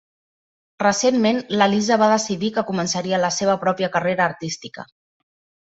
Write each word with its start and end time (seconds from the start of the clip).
Recentment, 0.83 1.41
la 1.61 1.67
Lisa 1.73 1.99
va 2.05 2.09
decidir 2.15 2.51
que 2.57 2.65
començaria 2.71 3.21
la 3.27 3.31
seva 3.39 3.59
pròpia 3.67 3.93
carrera 3.99 4.27
artística. 4.33 4.91